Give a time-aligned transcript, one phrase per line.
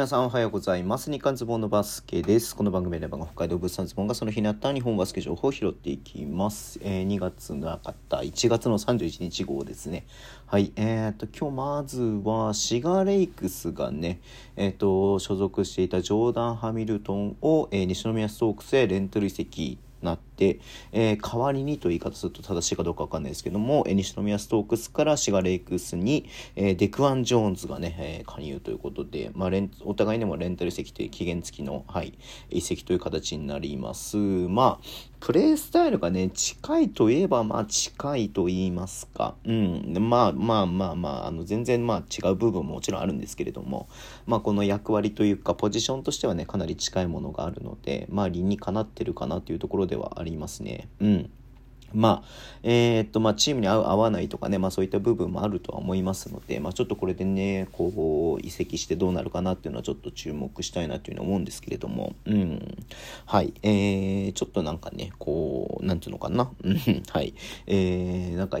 [0.00, 1.10] 皆さんおはようございます。
[1.10, 2.56] 日刊ズボンのバスケです。
[2.56, 6.80] この番組では北海道物産ズボンがその日にあった日本バスケ情報を拾っていきます。
[6.82, 10.06] えー、2月なかった1月の31日号ですね。
[10.46, 10.72] はい。
[10.76, 14.22] えー、っと、今日まずはシガレイクスがね、
[14.56, 20.60] えー、っと、所属していたジョーダン・ハミルトンを、えー、西宮ストークスへレントル移籍なって、
[20.92, 32.18] えー代わりにという言い方すると正しいかどうかわかんないですけども、えー西宮ストークスからシガレイクスに、えーデクアン・ジョーンズがね、え加入ということで、まあ、レンお互いにもレンタル移籍という期限付きの、はい、
[32.50, 34.16] 移籍という形になります。
[34.16, 39.34] まあ、プレイスタイルがね、近いといえば、まあ、近いと言いますか。
[39.44, 39.94] うん。
[40.00, 43.88] まあまあまあまあ、あの、全然まあ違う部分ももちろんあるんですけれども、
[44.26, 50.88] まあ、この役割というか、ポジションとしてはね、かなり近いものがあるので、まあ、理にかなってるかなというところではありますね。
[51.00, 51.30] うん。
[51.92, 52.28] まあ、
[52.62, 62.78] えーっと、まあ、チームに合う、合わないとかね、まあ、そういった部分もあるとは思いますので、まあ、ちょっとこれでね、こう、移籍してどうなるかなっていうのはちょっと注目したいなというのは思うんですけれども、うん。
[63.26, 63.54] はい。
[63.62, 66.50] えー、ちょっとなんかね、こう、なんていうのかな。
[66.62, 67.34] うんはい。
[67.66, 68.58] えー、なんか、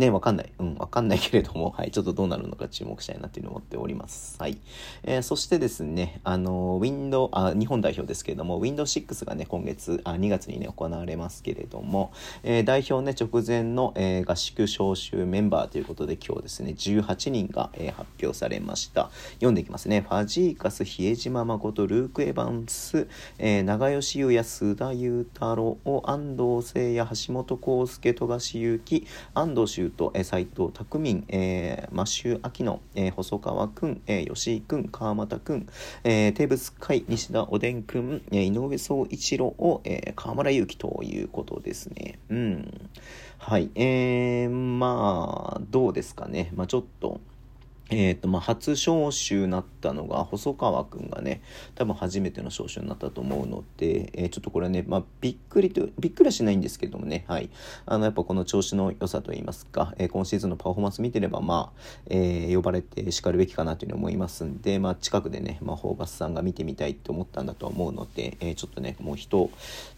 [0.00, 0.52] ね、わかんない。
[0.58, 4.36] うん、わかんないけれども、はい、ちょっとどうなるのか注目したいなというのを思っております。
[4.40, 4.58] はい。
[5.04, 19.10] えーそしてですね、あの、ウィンドウ、あ、日本代表ですけれども、ウィンドウ6がね、今月、あ、2月にね、行われますけれども、えー代表ね、直前の、えー合宿招集メンバーということで、今日ですね、18人が、えー発表されました。
[19.34, 20.00] 読んでいきますね。
[20.00, 23.06] ファジーカス、比江島誠、ルーク・エヴァンス、
[23.38, 35.66] えー長吉優也、須田裕太郎、安藤聖也、橋本康介、富樫勇樹、安藤修斗、えー斉藤拓民、えーマシュー・アキノ、えー細川くん、えー吉井くん、川又くん、
[36.04, 42.18] えーテーブス海、西田おでんくん、えー井上総一郎を、えー河村勇輝ということですね。
[42.30, 42.90] うん。
[43.38, 43.70] はい。
[43.74, 46.52] えー、まあ、どうですかね。
[46.54, 47.20] まあちょっと、
[47.90, 51.42] えーとまあ、初招集になったのが細川くんがね
[51.74, 57.50] 多分初めての招集になったと思うので、えーちょっとこれね、まあ、びっくりとびっくりはしないんですけどもね、はい、
[57.84, 69.50] あのやっぱこの調子の良さといいますか、えー今シーズンのパフォーマンス見てれば、まあえー呼ばれてしかるべきかなというふうに思いますんで、まあ、近くでね、まあ、ホーバスさんが見てみたいって思ったんだと思うので、えちょっとねもう一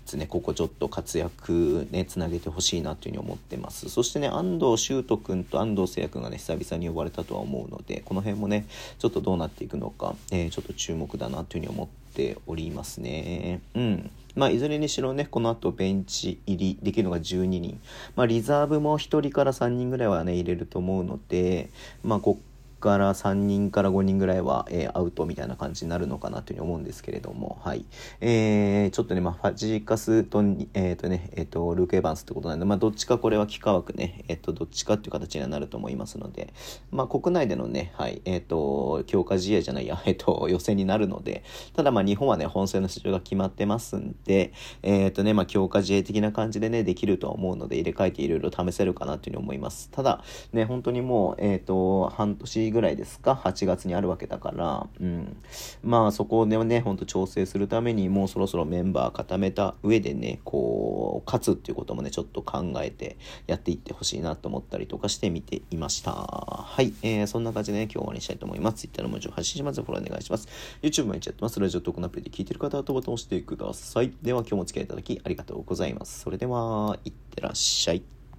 [0.07, 3.89] つねここちょっと活躍ねつなげてほしいなというふうに思ってます。
[3.89, 8.67] そしてね安藤修斗君と安藤聖也君がね久々に呼ばれたとは思うのででこの辺もね
[8.99, 17.81] ちょっとどうなっていくのか、えーちょっと注目だなというふうに思っておりますねうんまあ、いずれにしろね、この後ベンチ入りできるのが12人。
[18.17, 21.69] まあ、リザーブも1人から3人ぐらいはね、入れると思うので、
[22.03, 22.52] まあ、こっ
[22.83, 27.87] から3人から5人ぐらいは、えーアウトみたいな感じになるのかなというふうに思うんですけれども、はい。
[28.21, 30.43] えーちょっとね、まあ、ファジーカスと、
[30.75, 36.53] えっ、とね、えっ、と、ルーク・エヴァンスってことなんで、まあ、どっちかこれは幾何学ね、えっ、と、どっちかっていう形にはなると思いますので、
[36.91, 41.45] まあ、国内でのね、はい、えっ、と、強化試合じゃないや、えっ、と、予選になるので、
[41.75, 49.89] ただまあ、日本はね、本戦の出場が決まってますんで、えっ、とね、まあ、強化試合的な感じでね、できるとは思うので、入れ替えていろいろ試せるかなというふうに思います。
[49.91, 50.23] ただ、
[50.53, 55.37] ね、本当にもう、えっ、と、半年ぐらいですか、8月にあるわけだから、うん。
[55.83, 63.17] まあ、そこでね、本当調整するために、もうそろそろメンバー固めた上でね、こう、勝つっていうこともね、ちょっと考えて
[63.47, 66.13] やっていってほしいなと思ったりとかして見ていました。
[66.13, 66.93] はい。
[67.03, 68.77] えー、そんな感じでね、今日は終わりにしたいと思います。
[68.81, 69.83] Twitter の文字を発信します。
[69.83, 70.49] フォローお願いします。
[70.83, 71.61] YouTube 毎日やってます。
[71.61, 74.13] ラジオトークのアプリで聞いてる方はボタンを押してください。
[74.23, 76.21] では、今日もお付き合いいただきありがとうございます。
[76.21, 78.22] それでは、いってらっしゃい。